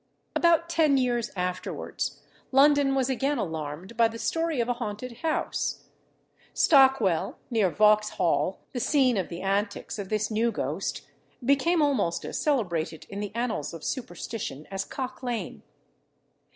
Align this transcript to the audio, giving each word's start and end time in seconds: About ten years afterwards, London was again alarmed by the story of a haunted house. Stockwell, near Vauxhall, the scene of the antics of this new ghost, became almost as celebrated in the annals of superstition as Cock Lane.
About 0.35 0.67
ten 0.67 0.97
years 0.97 1.29
afterwards, 1.35 2.23
London 2.51 2.95
was 2.95 3.07
again 3.07 3.37
alarmed 3.37 3.95
by 3.95 4.07
the 4.07 4.17
story 4.17 4.59
of 4.59 4.67
a 4.67 4.73
haunted 4.73 5.17
house. 5.17 5.83
Stockwell, 6.55 7.37
near 7.51 7.69
Vauxhall, 7.69 8.57
the 8.71 8.79
scene 8.79 9.15
of 9.15 9.29
the 9.29 9.41
antics 9.41 9.99
of 9.99 10.09
this 10.09 10.31
new 10.31 10.51
ghost, 10.51 11.07
became 11.45 11.83
almost 11.83 12.25
as 12.25 12.39
celebrated 12.41 13.05
in 13.09 13.19
the 13.19 13.31
annals 13.35 13.75
of 13.75 13.83
superstition 13.83 14.65
as 14.71 14.85
Cock 14.85 15.21
Lane. 15.21 15.61